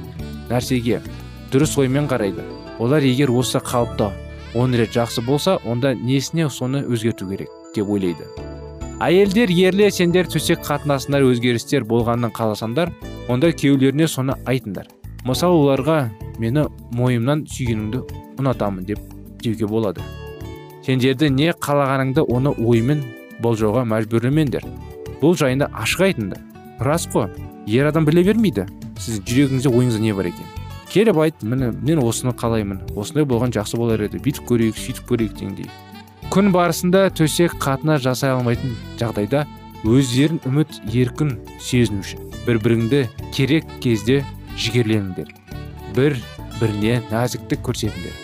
нәрсеге 0.50 1.02
дұрыс 1.52 1.76
оймен 1.80 2.08
қарайды. 2.10 2.44
Олар 2.78 3.04
егер 3.04 3.30
осы 3.30 3.60
қалыпта 3.60 4.10
он 4.54 4.74
рет 4.74 4.94
жақсы 4.96 5.24
болса 5.24 5.58
онда 5.64 5.94
несіне 5.94 6.48
соны 6.50 6.82
өзгерту 6.84 7.28
керек 7.28 7.48
деп 7.74 7.88
ойлайды. 7.88 8.26
Әйелдер 9.00 9.50
ерле 9.50 9.90
сендер 9.90 10.28
төсек 10.30 10.64
қатынасында 10.66 11.22
өзгерістер 11.26 11.84
болғанын 11.84 12.32
қаласаңдар 12.32 12.92
онда 13.28 13.52
күйеулеріне 13.52 14.08
соны 14.08 14.36
айтыңдар. 14.46 14.86
Мысалы 15.24 15.58
оларға 15.58 15.96
мені 16.42 16.66
мойымнан 16.96 17.44
сүйгеніңді 17.50 18.02
ұнатамын 18.40 18.86
деп 18.88 19.02
деуге 19.42 19.66
болады. 19.66 20.02
Сендерді 20.86 21.30
не 21.30 21.52
қалағаныңды 21.52 22.24
оны 22.26 22.54
оймен 22.58 23.04
болжауға 23.42 23.84
мәжбүрлемеңдер. 23.92 24.66
Бұл 25.20 25.36
жайында 25.38 25.70
ашық 25.72 26.08
айтыңдар. 26.08 26.42
Рас 26.80 27.06
қой 27.12 27.30
ер 27.66 27.86
адам 27.92 28.06
біле 28.08 28.24
бермейді. 28.26 28.66
Сіз 28.98 29.22
жүрегіңізде 29.22 29.70
ойыңызда 29.70 30.02
не 30.02 30.12
бар 30.14 30.32
екен? 30.32 30.50
Келіп 30.90 31.22
айт 31.22 31.42
міне 31.42 31.70
мен 31.72 32.02
осыны 32.02 32.34
қалаймын. 32.34 32.82
Осындай 32.96 33.24
болған 33.24 33.54
жақсы 33.54 33.78
болар 33.78 34.02
еді. 34.02 34.18
Бүйтіп 34.22 34.50
көрейік 34.50 34.78
сөйтіп 34.78 35.08
көрейік 35.08 35.38
дегендей 35.38 35.70
күн 36.32 36.48
барысында 36.48 37.10
төсек 37.12 37.58
қатына 37.60 37.98
жасай 38.00 38.30
алмайтын 38.32 38.70
жағдайда 38.96 39.42
өздерін 39.84 40.38
үміт 40.48 40.78
еркін 40.88 41.34
сезіну 41.60 42.00
үшін 42.00 42.22
бір 42.46 42.60
біріңді 42.64 43.00
керек 43.36 43.68
кезде 43.84 44.22
жігерленіңдер. 44.58 45.28
Бір 45.96 46.16
біріне 46.60 47.00
нәзіктік 47.10 47.62
көрсетіңдер. 47.66 48.14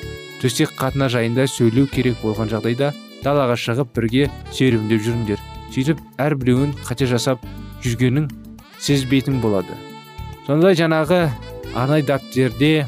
Төсек 0.42 0.74
қатына 0.78 1.08
жайында 1.12 1.46
сөйлеу 1.50 1.88
керек 1.90 2.20
болған 2.22 2.50
жағдайда 2.52 2.92
далаға 3.24 3.56
шығып 3.58 3.94
бірге 3.96 4.28
серуендеп 4.54 5.02
жүріңдер. 5.06 5.42
Сөйтіп 5.74 6.02
әрбіреуін 6.22 6.74
қате 6.86 7.08
жасап 7.10 7.42
жүргенін 7.84 8.28
сезбейтін 8.78 9.40
болады. 9.42 9.74
Сондай 10.46 10.78
жаңағы 10.78 11.26
арнай 11.74 12.04
дәптерде 12.06 12.86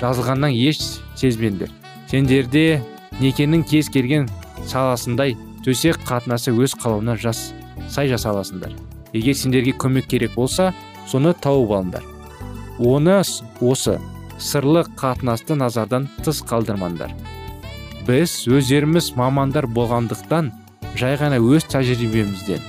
жазылғаннан 0.00 0.54
еш 0.54 0.80
сезбеңдер. 1.18 1.72
Сендерде 2.08 2.82
некенің 3.20 3.66
кез 3.68 3.90
келген 3.92 4.28
саласындай 4.64 5.36
төсек 5.64 5.98
қатынасы 6.08 6.54
өз 6.54 6.76
қалауына 6.78 7.18
жас 7.20 7.50
сай 7.88 8.08
жаса 8.08 8.30
аласыңдар 8.30 8.76
егер 9.12 9.34
сендерге 9.34 9.72
көмек 9.72 10.08
керек 10.08 10.34
болса 10.34 10.72
соны 11.08 11.34
тауып 11.34 11.72
алыңдар. 11.72 12.17
Оны 12.78 13.20
осы 13.60 13.98
сырлы 14.38 14.84
қатынасты 14.96 15.54
назардан 15.58 16.08
тыс 16.24 16.42
қалдырмаңдар. 16.46 17.12
Біз 18.06 18.46
өздеріміз 18.46 19.12
мамандар 19.18 19.66
болғандықтан 19.66 20.52
жай 20.96 21.18
ғана 21.20 21.40
өз 21.42 21.66
тәжірибемізден 21.72 22.62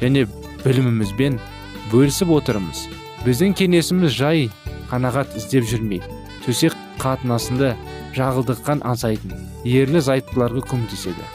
және 0.00 0.26
білімімізбен 0.64 1.40
бөлісіп 1.92 2.32
отырмыз. 2.38 2.86
Біздің 3.26 3.56
кеңесіміз 3.58 4.14
жай 4.14 4.48
қанағат 4.90 5.34
іздеп 5.36 5.66
жүрмей 5.66 6.02
төсек 6.46 6.76
қатынасында 7.02 7.74
жағылдыққан 8.16 8.84
аңсайтын 8.86 9.34
ерлі 9.66 10.00
зайыптыларға 10.00 10.62
көмектеседі. 10.70 11.26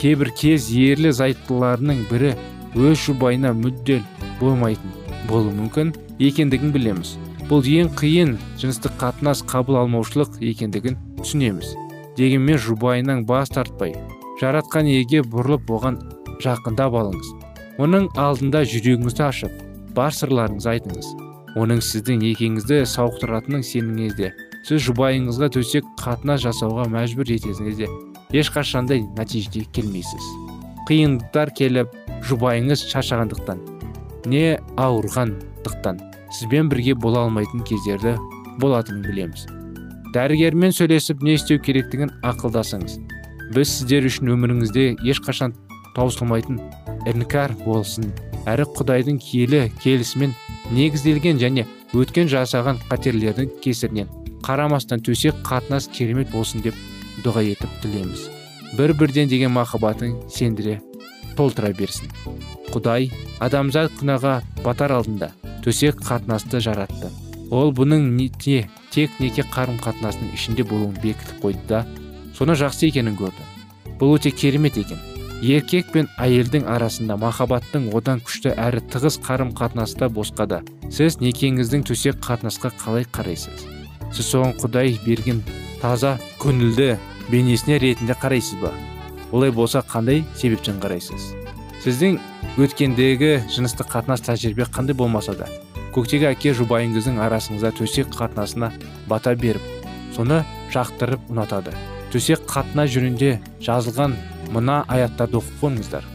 Кейбір 0.00 0.32
кез 0.32 0.70
ерлі 0.72 1.12
зайыптыларының 1.12 2.06
бірі 2.10 2.32
өз 2.74 3.04
жұбайына 3.04 3.52
мүддел 3.52 4.00
болмайтын 4.40 4.96
болуы 5.28 5.52
мүмкін 5.58 5.92
екендігін 6.18 6.72
білеміз. 6.72 7.18
Бұл 7.50 7.66
ең 7.66 7.88
қиын 7.98 8.36
жыныстық 8.62 8.92
қатынас 9.00 9.40
қабыл 9.50 9.80
алмаушылық 9.80 10.36
екендігін 10.52 10.94
түсінеміз. 11.18 11.72
Дегенмен 12.14 12.60
жұбайынан 12.62 13.24
бас 13.26 13.50
тартпай 13.50 13.96
жаратқан 14.38 14.86
иеге 14.86 15.24
бұрылып 15.26 15.72
оған 15.74 15.96
жақындап 16.44 16.94
алыңыз. 17.00 17.32
Оның 17.82 18.06
алдында 18.22 18.62
жүрегіңізді 18.70 19.24
ашып 19.26 19.56
бар 19.96 20.14
сырларыңызды 20.14 20.70
айтыңыз. 20.76 21.08
Оның 21.58 21.82
сіздің 21.82 22.20
некеңізді 22.22 22.84
сауықтыратынын 22.86 23.66
сеніңізде 23.66 24.30
сіз 24.68 24.84
жұбайыңызға 24.86 25.50
төсек 25.56 25.88
қатынас 25.98 26.44
жасауға 26.44 26.86
мәжбүр 26.92 27.34
етесіңіз 27.34 27.80
де. 27.82 27.88
Ешқашандай 28.30 29.02
нәтижеге 29.18 29.64
келмейсіз. 29.74 30.30
Қиындықтар 30.86 31.50
келіп 31.58 31.98
жұбайыңыз 32.30 32.86
шаршағандықтан 32.92 33.66
не 34.30 34.60
ауырғандықтан. 34.78 36.09
Сізбен 36.32 36.68
бірге 36.70 36.94
бола 36.94 37.24
алмайтын 37.26 37.64
кездерді 37.66 38.16
болатынын 38.60 39.02
білеміз. 39.06 39.46
Дәрігермен 40.14 40.74
сөйлесіп 40.74 41.22
не 41.22 41.36
істеу 41.38 41.60
керектігін 41.62 42.10
ақылдасыңыз. 42.26 42.98
Біз 43.54 43.72
сіздер 43.76 44.06
үшін 44.08 44.32
өміріңізде 44.34 44.86
ешқашан 45.06 45.54
таусылмайтын 45.96 46.60
іңкәр 47.10 47.56
болсын. 47.64 48.10
Әрі 48.50 48.66
құдайдың 48.78 49.18
киелі 49.22 49.66
келісімен 49.82 50.34
негізделген 50.74 51.38
және 51.42 51.66
өткен 51.94 52.30
жасаған 52.30 52.80
қатерлердің 52.88 53.50
кесірінен 53.62 54.08
қарамастан 54.46 55.02
төсек 55.04 55.42
қатынас 55.46 55.90
керемет 55.92 56.30
болсын 56.32 56.62
деп 56.64 56.78
дұға 57.24 57.44
етіп 57.52 57.74
тілейміз. 57.82 58.28
Бір 58.78 58.94
бірден 58.94 59.28
деген 59.28 59.52
махаббатын 59.52 60.16
сендіре 60.30 60.78
толтыра 61.36 61.74
берсін. 61.76 62.08
Құдай 62.70 63.10
адамзат 63.42 63.92
күнәға 64.00 64.40
батар 64.64 64.94
алдында 64.96 65.32
төсек 65.64 66.00
қатынасты 66.04 66.60
жаратты. 66.60 67.10
Ол 67.50 67.72
бұның 67.74 68.12
не, 68.16 68.28
тек 68.90 69.16
неке 69.20 69.42
қарым 69.42 69.80
қатынасының 69.82 70.34
ішінде 70.34 70.64
болуын 70.64 70.94
бекітіп 71.02 71.42
қойды 71.42 71.66
да 71.68 71.86
соны 72.36 72.54
жақсы 72.58 72.88
екенін 72.88 73.16
көрді. 73.18 73.46
Бұл 73.98 74.16
өте 74.16 74.30
керемет 74.30 74.78
екен. 74.80 75.00
Еркек 75.40 75.90
пен 75.92 76.08
әйелдің 76.20 76.66
арасында 76.68 77.16
махаббаттың 77.20 77.88
одан 77.96 78.20
күшті 78.20 78.52
әрі 78.60 78.82
тығыз 78.92 79.18
қарым 79.24 79.54
қатынаста 79.56 80.10
босқа 80.12 80.46
да. 80.46 80.60
Сіз 80.92 81.18
некеңіздің 81.24 81.86
төсек 81.88 82.20
қатынасқа 82.24 82.72
қалай 82.82 83.08
қарайсыз? 83.08 83.64
Сіз 84.12 84.30
соған 84.34 84.56
құдай 84.60 84.98
берген 85.06 85.42
таза 85.80 86.18
көңілді 86.44 86.94
бейнесіне 87.32 87.80
ретінде 87.80 88.16
қарайсыз 88.20 88.60
ба? 88.60 88.74
Олай 89.32 89.50
болса 89.50 89.80
қандай 89.80 90.24
себептен 90.36 90.80
қарайсыз? 90.82 91.39
Сіздің 91.84 92.20
өткендегі 92.60 93.34
жыныстық 93.52 93.90
қатынас 93.94 94.24
тәжірибе 94.26 94.68
қандай 94.68 94.96
болмаса 94.96 95.34
да 95.38 95.48
көктегі 95.94 96.28
әке 96.30 96.52
жұбайыңыздың 96.54 97.18
арасыңызда 97.24 97.72
төсек 97.74 98.10
қатынасына 98.14 98.70
бата 99.10 99.34
беріп 99.34 99.64
соны 100.14 100.42
жақтырып 100.70 101.30
ұнатады. 101.32 101.74
Төсек 102.12 102.42
қатынас 102.50 102.90
жөнінде 102.94 103.38
жазылған 103.64 104.14
мына 104.54 104.80
аяттарды 104.90 105.40
оқып 105.40 105.60
қойыңыздар. 105.62 106.06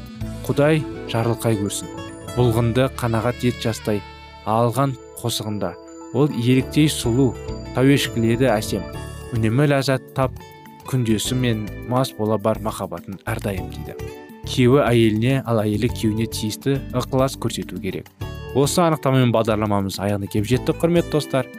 Құдай 0.48 0.82
жарылқай 1.12 1.60
көрсін. 1.60 1.92
Бұлғынды 2.36 2.90
қанағат 3.00 3.44
ет 3.48 3.62
жастай 3.64 4.02
алған 4.46 4.96
қосығында. 5.22 5.74
Ол 6.16 6.32
еліктей 6.36 6.92
сұлу 6.92 7.32
тәуешкілері 7.76 8.52
әсем. 8.56 8.84
Үнемі 9.36 9.72
ләззат 9.72 10.14
тап 10.16 10.36
күндесі 10.88 11.36
мен 11.40 11.66
мас 11.90 12.14
бола 12.16 12.38
бар 12.38 12.62
махаббатын 12.64 13.20
әрдайым 13.26 13.72
дейді. 13.72 14.25
Күйеуі 14.46 14.82
әйеліне 14.86 15.42
ал 15.46 15.60
әйелі 15.64 15.90
күйеуіне 15.92 16.30
тиісті 16.32 16.78
ықылас 16.96 17.36
көрсету 17.42 17.82
керек. 17.82 18.10
Осы 18.56 18.80
анықтамамен 18.86 19.34
бағдарламамыз 19.36 19.98
аяғына 20.00 20.30
келіп 20.32 20.48
жетті 20.48 20.78
құрметті 20.80 21.12
достар. 21.18 21.50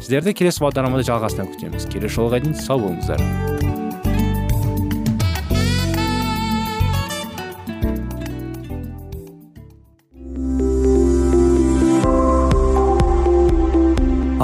Сіздерді 0.00 0.32
келесі 0.36 0.62
бағдарламада 0.64 1.04
жалғасына 1.08 1.48
күтеміз. 1.52 1.88
Келесі 1.92 2.16
жолға 2.16 2.40
дейін 2.44 2.56
сау 2.56 2.80
болыңыздар. 2.80 3.20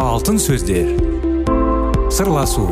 Алтын 0.02 0.38
сөздер. 0.40 0.92
Сырласу. 2.12 2.66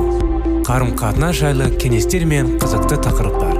Қарым 0.68 0.94
қатынас 1.00 1.40
жайлы 1.40 1.72
кеңестер 1.80 2.28
мен 2.28 2.54
қызықты 2.60 3.00
тақырыптар. 3.08 3.59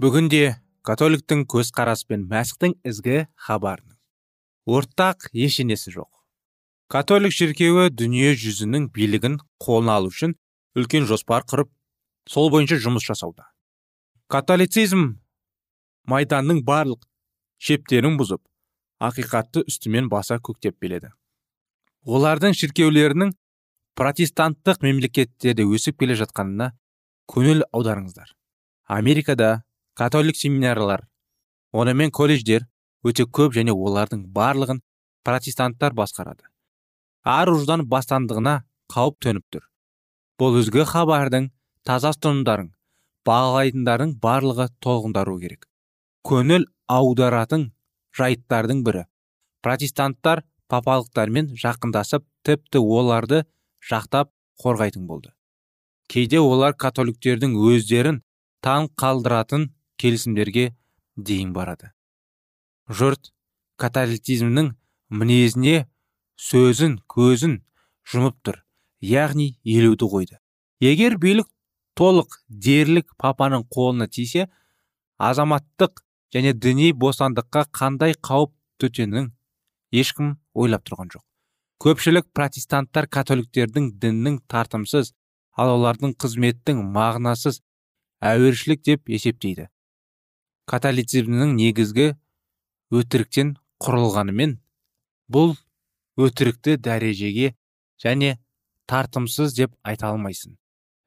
Бүгінде 0.00 0.54
католиктің 0.86 1.42
көзқарасы 1.52 2.06
пен 2.08 2.22
мәсіхтің 2.30 2.72
ізгі 2.88 3.26
хабарының. 3.36 3.98
Ортақ 4.64 5.26
ешенесі 5.36 5.92
жоқ. 5.92 6.08
Католик 6.88 7.36
шіркеуі 7.36 7.90
дүние 7.92 8.30
жүзінің 8.32 8.86
билігін 8.96 9.36
қолына 9.60 9.98
алу 10.00 10.08
үшін 10.08 10.32
үлкен 10.72 11.04
жоспар 11.04 11.44
құрып 11.44 11.68
сол 12.32 12.48
бойынша 12.48 12.80
жұмыс 12.80 13.04
жасауда. 13.10 13.50
Католицизм 14.32 15.20
майданның 16.08 16.64
барлық 16.64 17.04
шептерін 17.60 18.16
бұзып 18.16 18.40
ақиқатты 19.04 19.66
үстімен 19.68 20.08
баса 20.08 20.40
көктеп 20.40 20.80
келеді. 20.80 21.12
Олардың 22.08 22.56
шіркеулерінің 22.56 23.36
протестанттық 24.00 24.80
мемлекеттерде 24.80 25.68
өсіп 25.68 26.00
келе 26.00 26.16
жатқанына 26.16 26.72
көңіл 27.28 27.66
аударыңыздар. 27.68 28.32
Америкада 28.88 29.58
католик 30.00 30.36
семинарлар. 30.36 31.02
Онымен 31.76 32.08
колледждер 32.08 32.62
өте 33.04 33.26
көп 33.28 33.52
және 33.52 33.74
олардың 33.76 34.22
барлығын 34.32 34.78
протестанттар 35.28 35.92
басқарады. 35.92 36.46
Ар 37.20 37.50
ұждан 37.52 37.82
бастандығына 37.84 38.54
қауіп 38.94 39.18
төніп 39.20 39.44
тұр. 39.52 39.66
Бұл 40.40 40.56
үзгі 40.62 40.86
хабардың 40.88 41.50
таза 41.84 42.14
ұстанымдарын 42.14 42.70
бағалайтындардың 43.28 44.14
барлығы 44.22 44.70
толғындару 44.80 45.34
керек. 45.42 45.66
Көңіл 46.24 46.64
аударатын 46.88 47.66
жайттардың 48.16 48.80
бірі. 48.86 49.02
Протестанттар 49.60 50.46
папалықтармен 50.72 51.50
жақындасып 51.60 52.24
тіпті 52.48 52.80
оларды 52.80 53.42
жақтап 53.90 54.32
қорғайтын 54.64 55.04
болды. 55.04 55.34
Кейде 56.08 56.40
олар 56.40 56.72
католиктердің 56.72 57.58
өздерін 57.68 58.22
таң 58.64 58.88
қалдыратын 58.96 59.68
келісімдерге 60.00 60.70
дейін 61.16 61.52
барады. 61.56 61.92
Жұрт 62.88 63.32
католицизмнің 63.80 64.72
мінезіне 65.12 65.86
сөзін 66.40 66.98
көзін 67.10 67.60
жұмып 68.10 68.38
тұр 68.46 68.62
яғни 69.04 69.54
елуді 69.64 70.08
қойды. 70.10 70.38
Егер 70.80 71.18
билік 71.20 71.48
толық 71.98 72.40
дерлік 72.48 73.12
папаның 73.20 73.66
қолына 73.68 74.08
тисе 74.08 74.48
азаматтық 75.20 76.02
және 76.34 76.54
діни 76.54 76.92
бостандыққа 76.96 77.66
қандай 77.76 78.14
қауіп 78.16 78.54
төтенін 78.80 79.32
ешкім 79.92 80.36
ойлап 80.54 80.86
тұрған 80.86 81.10
жоқ. 81.12 81.24
Көпшілік 81.80 82.30
протестанттар 82.36 83.08
католиктердің 83.08 83.90
діннің 84.00 84.40
тартымсыз 84.48 85.12
ал 85.56 85.74
олардың 85.74 86.14
қызметтің 86.20 86.82
мағынасыз 86.94 87.60
әуершілік 88.20 88.82
деп 88.84 89.08
есептейді. 89.08 89.68
Католицизмнің 90.70 91.56
негізгі 91.58 92.12
өтіріктен 92.94 93.56
құрылғанымен 93.82 94.56
бұл 95.32 95.56
өтірікті 96.20 96.76
дәрежеге 96.84 97.54
және 98.02 98.36
тартымсыз 98.90 99.54
деп 99.56 99.74
айта 99.82 100.10
алмайсың. 100.10 100.56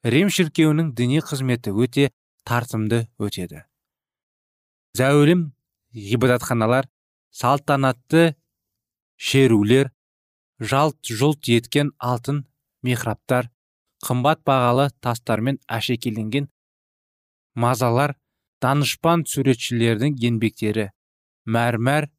Рим 0.04 0.32
шіркеуінің 0.34 0.93
діни 0.97 1.21
қызметі 1.23 1.71
өте 1.71 2.10
тартымды 2.47 3.06
өтеді. 3.19 3.63
Зәулім 4.99 5.52
ғибадатханалар 5.95 6.89
салтанатты 7.32 8.34
шерулер 9.15 9.91
жалт 10.60 10.99
жұлт 11.08 11.49
еткен 11.56 11.93
алтын 11.97 12.43
михрабтар 12.84 13.49
қымбат 14.04 14.43
бағалы 14.45 14.89
тастармен 15.04 15.60
әшекейленген 15.71 16.49
мазалар 17.56 18.17
данышпан 18.63 19.26
суретшілердің 19.28 20.15
еңбектері. 20.23 20.89
Мәрмәр 21.45 22.10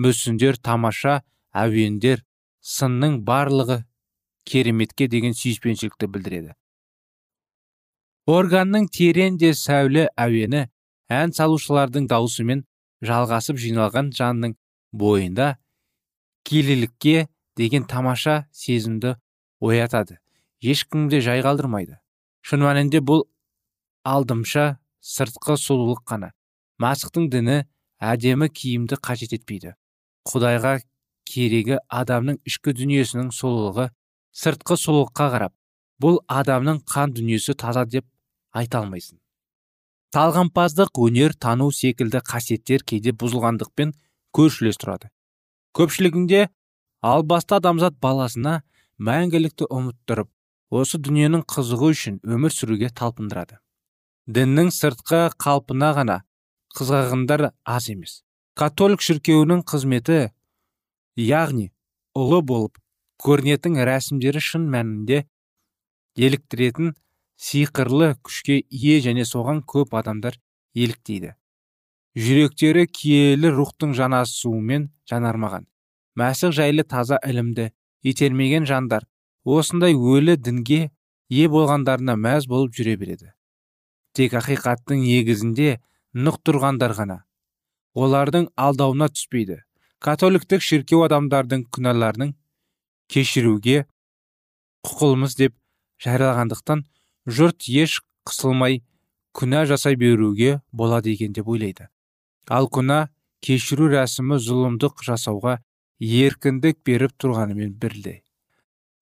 мүсіндер 0.00 0.56
тамаша 0.56 1.20
әуендер 1.52 2.24
сынның 2.64 3.20
барлығы 3.28 3.82
кереметке 4.48 5.08
деген 5.08 5.36
сүйіспеншілікті 5.36 6.08
білдіреді. 6.08 6.54
Органның 8.26 8.86
терең 8.94 9.38
де 9.38 9.52
сәуле 9.58 10.06
әуені 10.16 10.68
ән 11.12 11.34
салушылардың 11.36 12.06
даусымен 12.10 12.64
жалғасып 13.02 13.58
жиналған 13.58 14.12
жанның 14.14 14.54
бойында 14.92 15.56
келілікке 16.46 17.26
деген 17.58 17.84
тамаша 17.84 18.46
сезімді 18.52 19.16
оятады. 19.60 20.18
Ешкімді 20.62 21.20
жай 21.20 21.42
қалдырмайды. 21.42 21.98
Шын 22.46 22.62
мәнінде 22.62 23.02
бұл 23.02 23.26
алдымша 24.06 24.78
сыртқы 25.02 25.58
сұлулық 25.58 26.04
қана. 26.06 26.30
Масықтың 26.78 27.28
діні 27.32 27.58
әдемі 27.98 28.48
киімді 28.48 28.98
қажет 29.02 29.34
етпейді. 29.36 29.74
Құдайға 30.30 30.78
керегі 31.26 31.78
адамның 31.90 32.38
ішкі 32.46 32.74
дүниесінің 32.78 33.32
сұлулығы 33.34 33.88
сыртқы 34.32 34.78
сұлулыққа 34.78 35.28
қарап 35.34 35.54
бұл 36.02 36.20
адамның 36.30 36.82
қан 36.88 37.14
дүниесі 37.16 37.54
таза 37.58 37.84
деп 37.86 38.06
айта 38.52 38.82
алмайсың. 38.82 39.18
Талғампаздық 40.12 40.98
өнер 41.06 41.34
тану 41.40 41.70
секілді 41.72 42.20
қасиеттер 42.26 42.84
кейде 42.84 43.14
бұзылғандықпен 43.16 43.94
көршілес 44.36 44.78
тұрады. 44.82 45.08
Көпшілігінде 45.72 46.48
албасты 47.00 47.56
адамзат 47.56 47.96
баласына 48.02 48.60
мәңгілікті 49.00 49.70
ұмыттырып 49.72 50.28
осы 50.72 51.00
дүниенің 51.00 51.46
қызығы 51.48 51.92
үшін 51.94 52.18
өмір 52.28 52.52
сүруге 52.52 52.90
талпындырады. 52.92 53.56
Діннің 54.30 54.70
сыртқы 54.70 55.32
қалпына 55.42 55.90
ғана 55.96 56.22
қызғағандар 56.78 57.50
аз 57.66 57.88
емес. 57.90 58.22
Католик 58.54 59.02
шіркеуінің 59.02 59.64
қызметі 59.66 60.30
яғни 61.18 61.72
ұлы 62.14 62.42
болып 62.46 62.78
көрінетін 63.22 63.80
рәсімдері 63.82 64.40
шын 64.40 64.68
мәнінде 64.70 65.24
еліктіретін 66.16 66.94
сиқырлы 67.42 68.14
күшке 68.22 68.62
ие 68.70 69.00
және 69.02 69.26
соған 69.26 69.64
көп 69.66 69.96
адамдар 69.98 70.38
еліктейді. 70.74 71.34
Жүректері 72.14 72.86
киелі 72.86 73.50
рухтың 73.56 73.94
жанасуымен 73.96 74.90
жанармаған. 75.08 75.66
Мәсіх 76.14 76.52
жайлы 76.52 76.84
таза 76.84 77.18
ілімді 77.26 77.70
итермеген 78.04 78.68
жандар 78.68 79.08
осындай 79.44 79.96
өлі 79.96 80.36
дінге 80.36 80.90
ие 81.32 81.48
болғандарына 81.48 82.14
мәз 82.20 82.46
болып 82.46 82.76
жүре 82.76 82.98
береді. 83.00 83.32
Тек 84.16 84.36
ақиқаттың 84.38 85.02
негізінде 85.02 85.78
нық 86.14 86.38
тұрғандар 86.46 86.94
ғана. 86.98 87.18
Олардың 87.94 88.48
алдауына 88.56 89.08
түспейді. 89.12 89.62
Католиктік 90.02 90.62
шіркеу 90.64 91.04
адамдардың 91.06 91.66
күнәларының 91.72 92.32
кешіруге 93.12 93.84
құқылымыз 94.86 95.36
деп 95.38 95.54
жариялағандықтан 96.02 96.84
жұрт 97.26 97.68
еш 97.70 98.00
қысылмай 98.28 98.80
күнә 99.36 99.64
жасай 99.70 99.96
беруге 99.96 100.60
болады 100.72 101.12
екен 101.12 101.32
деп 101.32 101.48
ойлайды. 101.48 101.88
Ал 102.50 102.68
күнә 102.68 103.06
кешіру 103.44 103.88
рәсімі 103.92 104.38
зұлымдық 104.42 105.04
жасауға 105.06 105.60
еркіндік 106.02 106.82
беріп 106.86 107.14
тұрғанымен 107.22 107.76
бірдей. 107.78 108.22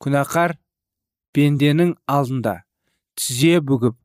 Күнәқар 0.00 0.56
пенденің 1.36 1.94
алдында 2.08 2.60
тізе 3.16 3.60
бүгіп 3.64 3.96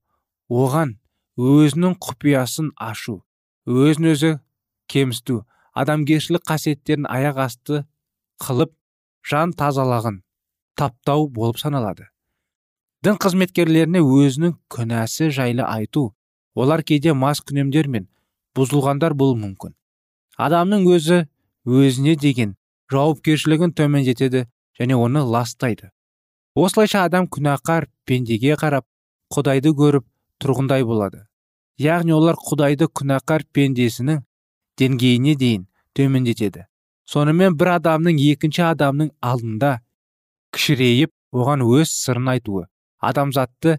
оған 0.50 0.98
өзінің 1.38 1.98
құпиясын 2.02 2.72
ашу 2.78 3.22
өзін 3.66 4.12
өзі 4.14 4.32
кемсіту 4.92 5.42
адамгершілік 5.74 6.46
қасиеттерін 6.48 7.08
аяқ 7.10 7.40
асты 7.46 7.82
қылып 8.44 8.74
жан 9.26 9.54
тазалағын 9.58 10.22
таптау 10.78 11.28
болып 11.28 11.58
саналады. 11.58 12.08
Дін 13.04 13.18
қызметкерлеріне 13.22 14.02
өзінің 14.02 14.56
күнәсі 14.70 15.32
жайлы 15.34 15.66
айту 15.66 16.14
олар 16.56 16.84
кейде 16.84 17.14
мас 17.14 17.42
күнемдер 17.42 17.88
мен 17.88 18.08
бұзылғандар 18.56 19.14
болуы 19.14 19.40
мүмкін. 19.42 19.76
Адамның 20.38 20.88
өзі 20.94 21.26
өзіне 21.66 22.16
деген 22.16 22.56
жауапкершілігін 22.92 23.74
төмендетеді 23.74 24.46
және 24.80 24.96
оны 24.96 25.24
ластайды. 25.24 25.92
Осылайша 26.56 27.04
адам 27.04 27.28
күнәқар 27.28 27.90
пендеге 28.06 28.56
қарап 28.60 28.86
құдайды 29.34 29.74
көріп 29.76 30.06
тұрғындай 30.42 30.86
болады. 30.88 31.26
Яғни 31.82 32.14
олар 32.16 32.38
құдайды 32.40 32.88
күнәқар 32.88 33.44
пендесінің 33.56 34.22
деңгейіне 34.80 35.36
дейін 35.40 35.66
төмендетеді. 35.96 36.66
Сонымен 37.06 37.58
бір 37.60 37.76
адамның 37.76 38.20
екінші 38.32 38.64
адамның 38.72 39.12
алдында 39.22 39.80
кішірейіп 40.56 41.12
оған 41.36 41.66
өз 41.68 41.92
сырын 41.92 42.32
айтуы 42.34 42.66
адамзатты 43.06 43.78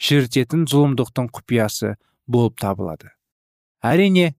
шірітетін 0.00 0.66
зұлымдықтың 0.70 1.30
құпиясы 1.36 1.94
болып 2.26 2.58
табылады. 2.60 3.12
Әрине 3.80 4.34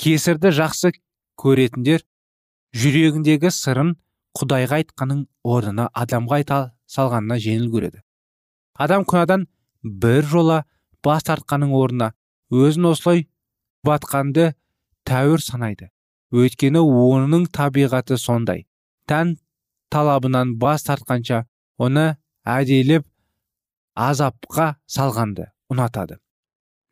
кесірді 0.00 0.52
жақсы 0.56 0.92
көретіндер 1.40 2.04
жүрегіндегі 2.76 3.52
сырын 3.52 3.94
құдайға 4.36 4.82
айтқанын 4.82 5.26
орнына 5.44 5.88
адамға 5.96 6.40
айта 6.40 6.58
салғанына 6.92 7.38
жеңіл 7.40 7.70
көреді. 7.72 8.02
Адам 8.76 9.06
күнәдан 9.08 9.46
бір 9.86 10.26
жола 10.26 10.62
бас 11.04 11.26
тартқанның 11.28 11.74
орнына 11.78 12.12
өзін 12.50 12.90
осылай 12.90 13.26
батқанды 13.86 14.52
тәуір 15.06 15.42
санайды. 15.42 15.90
Өйткені 16.34 16.82
оның 16.82 17.46
табиғаты 17.54 18.18
сондай. 18.18 18.66
Тән 19.06 19.36
талабынан 19.90 20.56
бас 20.58 20.82
тартқанша 20.88 21.44
оны 21.78 22.16
әдейлеп 22.44 23.06
азапқа 23.94 24.74
салғанды 24.90 25.50
ұнатады. 25.72 26.18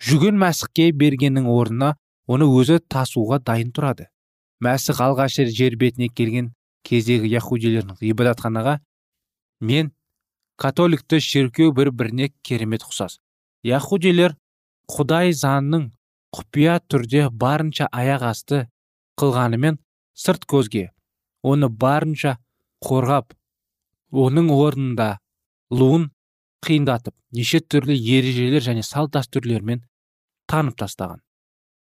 Жүгін 0.04 0.38
мәсіхке 0.38 0.90
бергеннің 0.92 1.48
орнына 1.50 1.94
оны 2.26 2.46
өзі 2.46 2.78
тасуға 2.90 3.40
дайын 3.42 3.72
тұрады. 3.74 4.08
Мәсіх 4.62 5.00
алғаш 5.02 5.40
рет 5.40 5.52
жер 5.54 5.76
бетіне 5.80 6.08
келген 6.08 6.52
кездегі 6.86 7.28
яхудилердің 7.32 7.98
ғибадатханаға 8.00 8.78
мен 9.60 9.90
католикті 10.56 11.20
шіркеу 11.20 11.72
бір 11.72 11.90
біріне 11.92 12.30
керемет 12.42 12.84
ұқсас. 12.86 13.18
Яхудилер 13.64 14.36
құдай 14.90 15.32
заңның 15.34 15.90
құпия 16.34 16.78
түрде 16.90 17.28
барынша 17.30 17.88
аяқ 17.92 18.26
асты 18.30 18.60
қылғанымен 19.20 19.78
сырт 20.14 20.46
көзге 20.50 20.90
оны 21.42 21.68
барынша 21.68 22.36
қорғап 22.84 23.34
оның 24.24 24.50
орнында 24.54 25.08
луын 25.70 26.10
қиындатып 26.64 27.14
неше 27.36 27.60
түрлі 27.60 27.96
ережелер 28.18 28.62
және 28.64 28.82
салт 28.86 29.14
дәстүрлермен 29.16 29.82
танып 30.50 30.78
тастаған. 30.80 31.20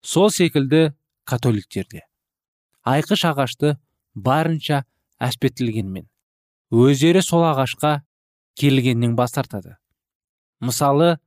Сол 0.03 0.31
секілді 0.31 0.93
католиктерде 1.25 2.05
айқыш 2.89 3.25
ағашты 3.29 3.77
барынша 4.15 4.85
әспеттілгенмен 5.21 6.07
өздері 6.73 7.23
сол 7.25 7.45
ағашқа 7.49 7.99
келгеннен 8.59 9.15
бас 9.17 9.33
тартады. 9.37 9.77
Мысалы 10.61 11.19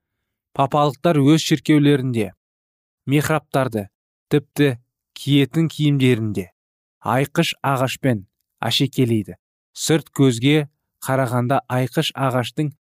папалықтар 0.57 1.19
өз 1.23 1.43
шіркеулерінде 1.47 2.31
михрабтарды 3.07 3.87
тіпті 4.31 4.75
киетін 5.17 5.69
киімдерінде 5.71 6.49
айқыш 7.01 7.53
ағашпен 7.63 8.25
әшекелейді 8.67 9.37
сырт 9.73 10.11
көзге 10.17 10.67
қарағанда 11.05 11.61
айқыш 11.71 12.11
ағаштың 12.27 12.73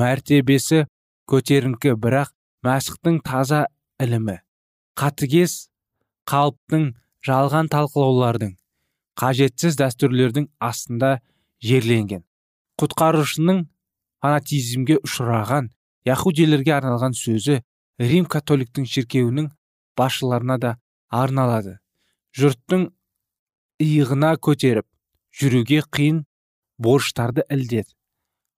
мәртебесі 0.00 0.84
көтеріңкі 1.30 1.96
бірақ 2.04 2.34
мәсіхтің 2.66 3.22
таза 3.26 3.64
ілімі 4.00 4.38
қатыгез 5.00 5.56
қалыптың 6.30 6.92
жалған 7.26 7.70
талқылаулардың 7.72 8.54
қажетсіз 9.20 9.78
дәстүрлердің 9.78 10.48
астында 10.68 11.18
жерленген. 11.62 12.24
Құтқарушының 12.80 13.64
фанатизмге 14.24 14.96
ұшыраған 15.04 15.66
яхудилерге 16.08 16.72
арналған 16.78 17.12
сөзі 17.18 17.58
рим 18.00 18.24
католиктің 18.24 18.86
шіркеуінің 18.88 19.50
басшыларына 20.00 20.56
да 20.62 20.70
арналады. 21.12 21.76
Жұрттың 22.32 22.86
иығына 23.84 24.30
көтеріп 24.40 24.86
жүруге 25.40 25.82
қиын 25.92 26.22
борыштарды 26.80 27.44
ілдет 27.52 27.92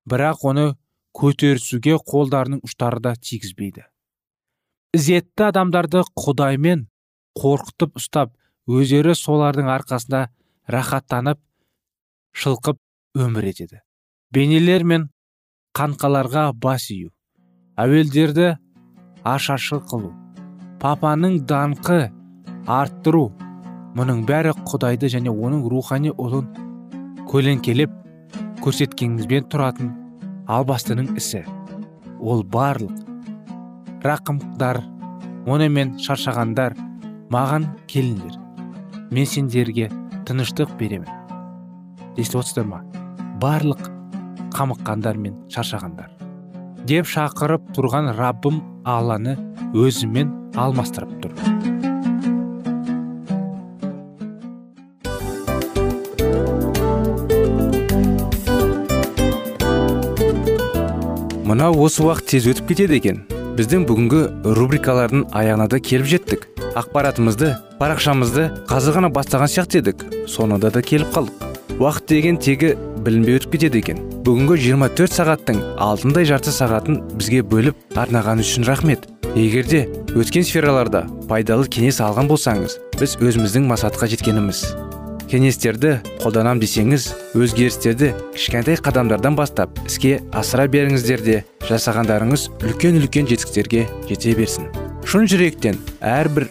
бірақ 0.06 0.44
оны 0.52 0.66
көтерісуге 1.18 1.98
қолдарының 1.98 2.62
ұштары 2.62 3.02
да 3.02 3.16
тигізбейді. 3.18 3.82
Ізетті 4.94 5.48
адамдарды 5.48 6.04
құдаймен 6.14 6.86
қорқытып 7.36 7.98
ұстап 7.98 8.36
өздері 8.70 9.16
солардың 9.18 9.72
арқасында 9.74 10.28
рахаттанып 10.70 11.42
шылқып 12.36 12.78
өмір 13.18 13.50
етеді. 13.50 13.82
Бейнелер 14.30 14.84
мен 14.84 15.10
қанқаларға 15.76 16.54
бас 16.56 16.86
ию. 16.88 17.10
Әуелдерді 17.76 18.54
ашашы 19.28 19.76
қылу. 19.90 20.14
Папаның 20.80 21.42
даңқы 21.44 21.98
арттыру. 22.64 23.26
Мұның 23.96 24.22
бәрі 24.28 24.54
құдайды 24.68 25.10
және 25.12 25.32
оның 25.32 25.66
рухани 25.68 26.14
ұлын 26.16 26.48
көлеңкелеп 27.28 27.92
көрсеткеніңізбен 28.64 29.48
тұратын 29.52 29.90
албастының 30.48 31.10
ісі. 31.20 31.42
Ол 32.20 32.40
барлық 32.44 32.96
рақымдар 34.04 34.80
онымен 35.44 35.96
шаршағандар 36.00 36.76
маған 37.32 37.68
келіңдер. 37.92 38.40
Мен 39.12 39.28
сендерге 39.28 39.90
тыныштық 40.24 40.72
беремін. 40.80 41.12
Естіп 42.16 42.40
отырсыздар 42.40 42.68
ма 42.72 42.80
барлық 43.44 43.95
қамыққандар 44.56 45.18
мен 45.20 45.36
шаршағандар. 45.52 46.08
Деп 46.88 47.08
шақырып 47.10 47.72
тұрған 47.76 48.12
раббым 48.16 48.62
алланы 48.86 49.36
өзімен 49.74 50.30
алмастырып 50.56 51.12
тұр. 51.20 51.34
Мынау 61.46 61.76
осы 61.84 62.02
уақыт 62.02 62.32
тез 62.32 62.48
өтіп 62.50 62.72
кетеді 62.72 62.96
екен. 62.98 63.22
Біздің 63.56 63.84
бүгінгі 63.88 64.22
рубрикалардың 64.56 65.28
аяғына 65.30 65.68
да 65.70 65.78
келіп 65.80 66.08
жеттік. 66.10 66.48
Ақпаратымызды 66.76 67.54
парақшамызды 67.80 68.50
қазір 68.68 68.98
ғана 68.98 69.12
бастаған 69.14 69.48
сияқты 69.52 69.80
едік. 69.80 70.04
Соңында 70.28 70.72
да 70.74 70.82
келіп 70.82 71.14
қалдық. 71.14 71.46
Уақыт 71.78 72.10
деген 72.10 72.42
тегі 72.42 72.74
білінбей 73.06 73.38
өтіп 73.38 73.56
кетеді 73.56 73.84
екен. 73.84 74.15
Бүгінгі 74.26 74.56
24 74.58 75.12
сағаттың 75.14 75.58
алтындай 75.78 76.26
жарты 76.26 76.50
сағатын 76.50 76.96
бізге 77.14 77.44
бөліп 77.46 77.94
арнаған 77.94 78.40
үшін 78.42 78.66
рахмет. 78.66 79.04
Егерде 79.38 79.84
өткен 80.18 80.42
сфераларда 80.42 81.04
пайдалы 81.30 81.68
кеңес 81.70 82.00
алған 82.02 82.26
болсаңыз 82.32 82.74
біз 82.98 83.14
өзіміздің 83.22 83.70
мақсатқа 83.70 84.08
жеткеніміз. 84.10 84.64
Кеңестерді 85.30 86.00
қолданам 86.24 86.58
десеңіз 86.58 87.12
өзгерістерді 87.38 88.12
кішкентай 88.34 88.80
қадамдардан 88.82 89.38
бастап 89.38 89.78
іске 89.86 90.16
асыра 90.34 90.66
беріңіздер 90.74 91.22
де 91.22 91.40
жасағандарыңыз 91.70 92.50
үлкен 92.66 92.98
үлкен 92.98 93.30
жетістіктерге 93.30 93.86
жете 94.10 94.34
берсін. 94.34 94.72
Шын 95.06 95.30
жүректен 95.30 95.78
әрбір 96.02 96.50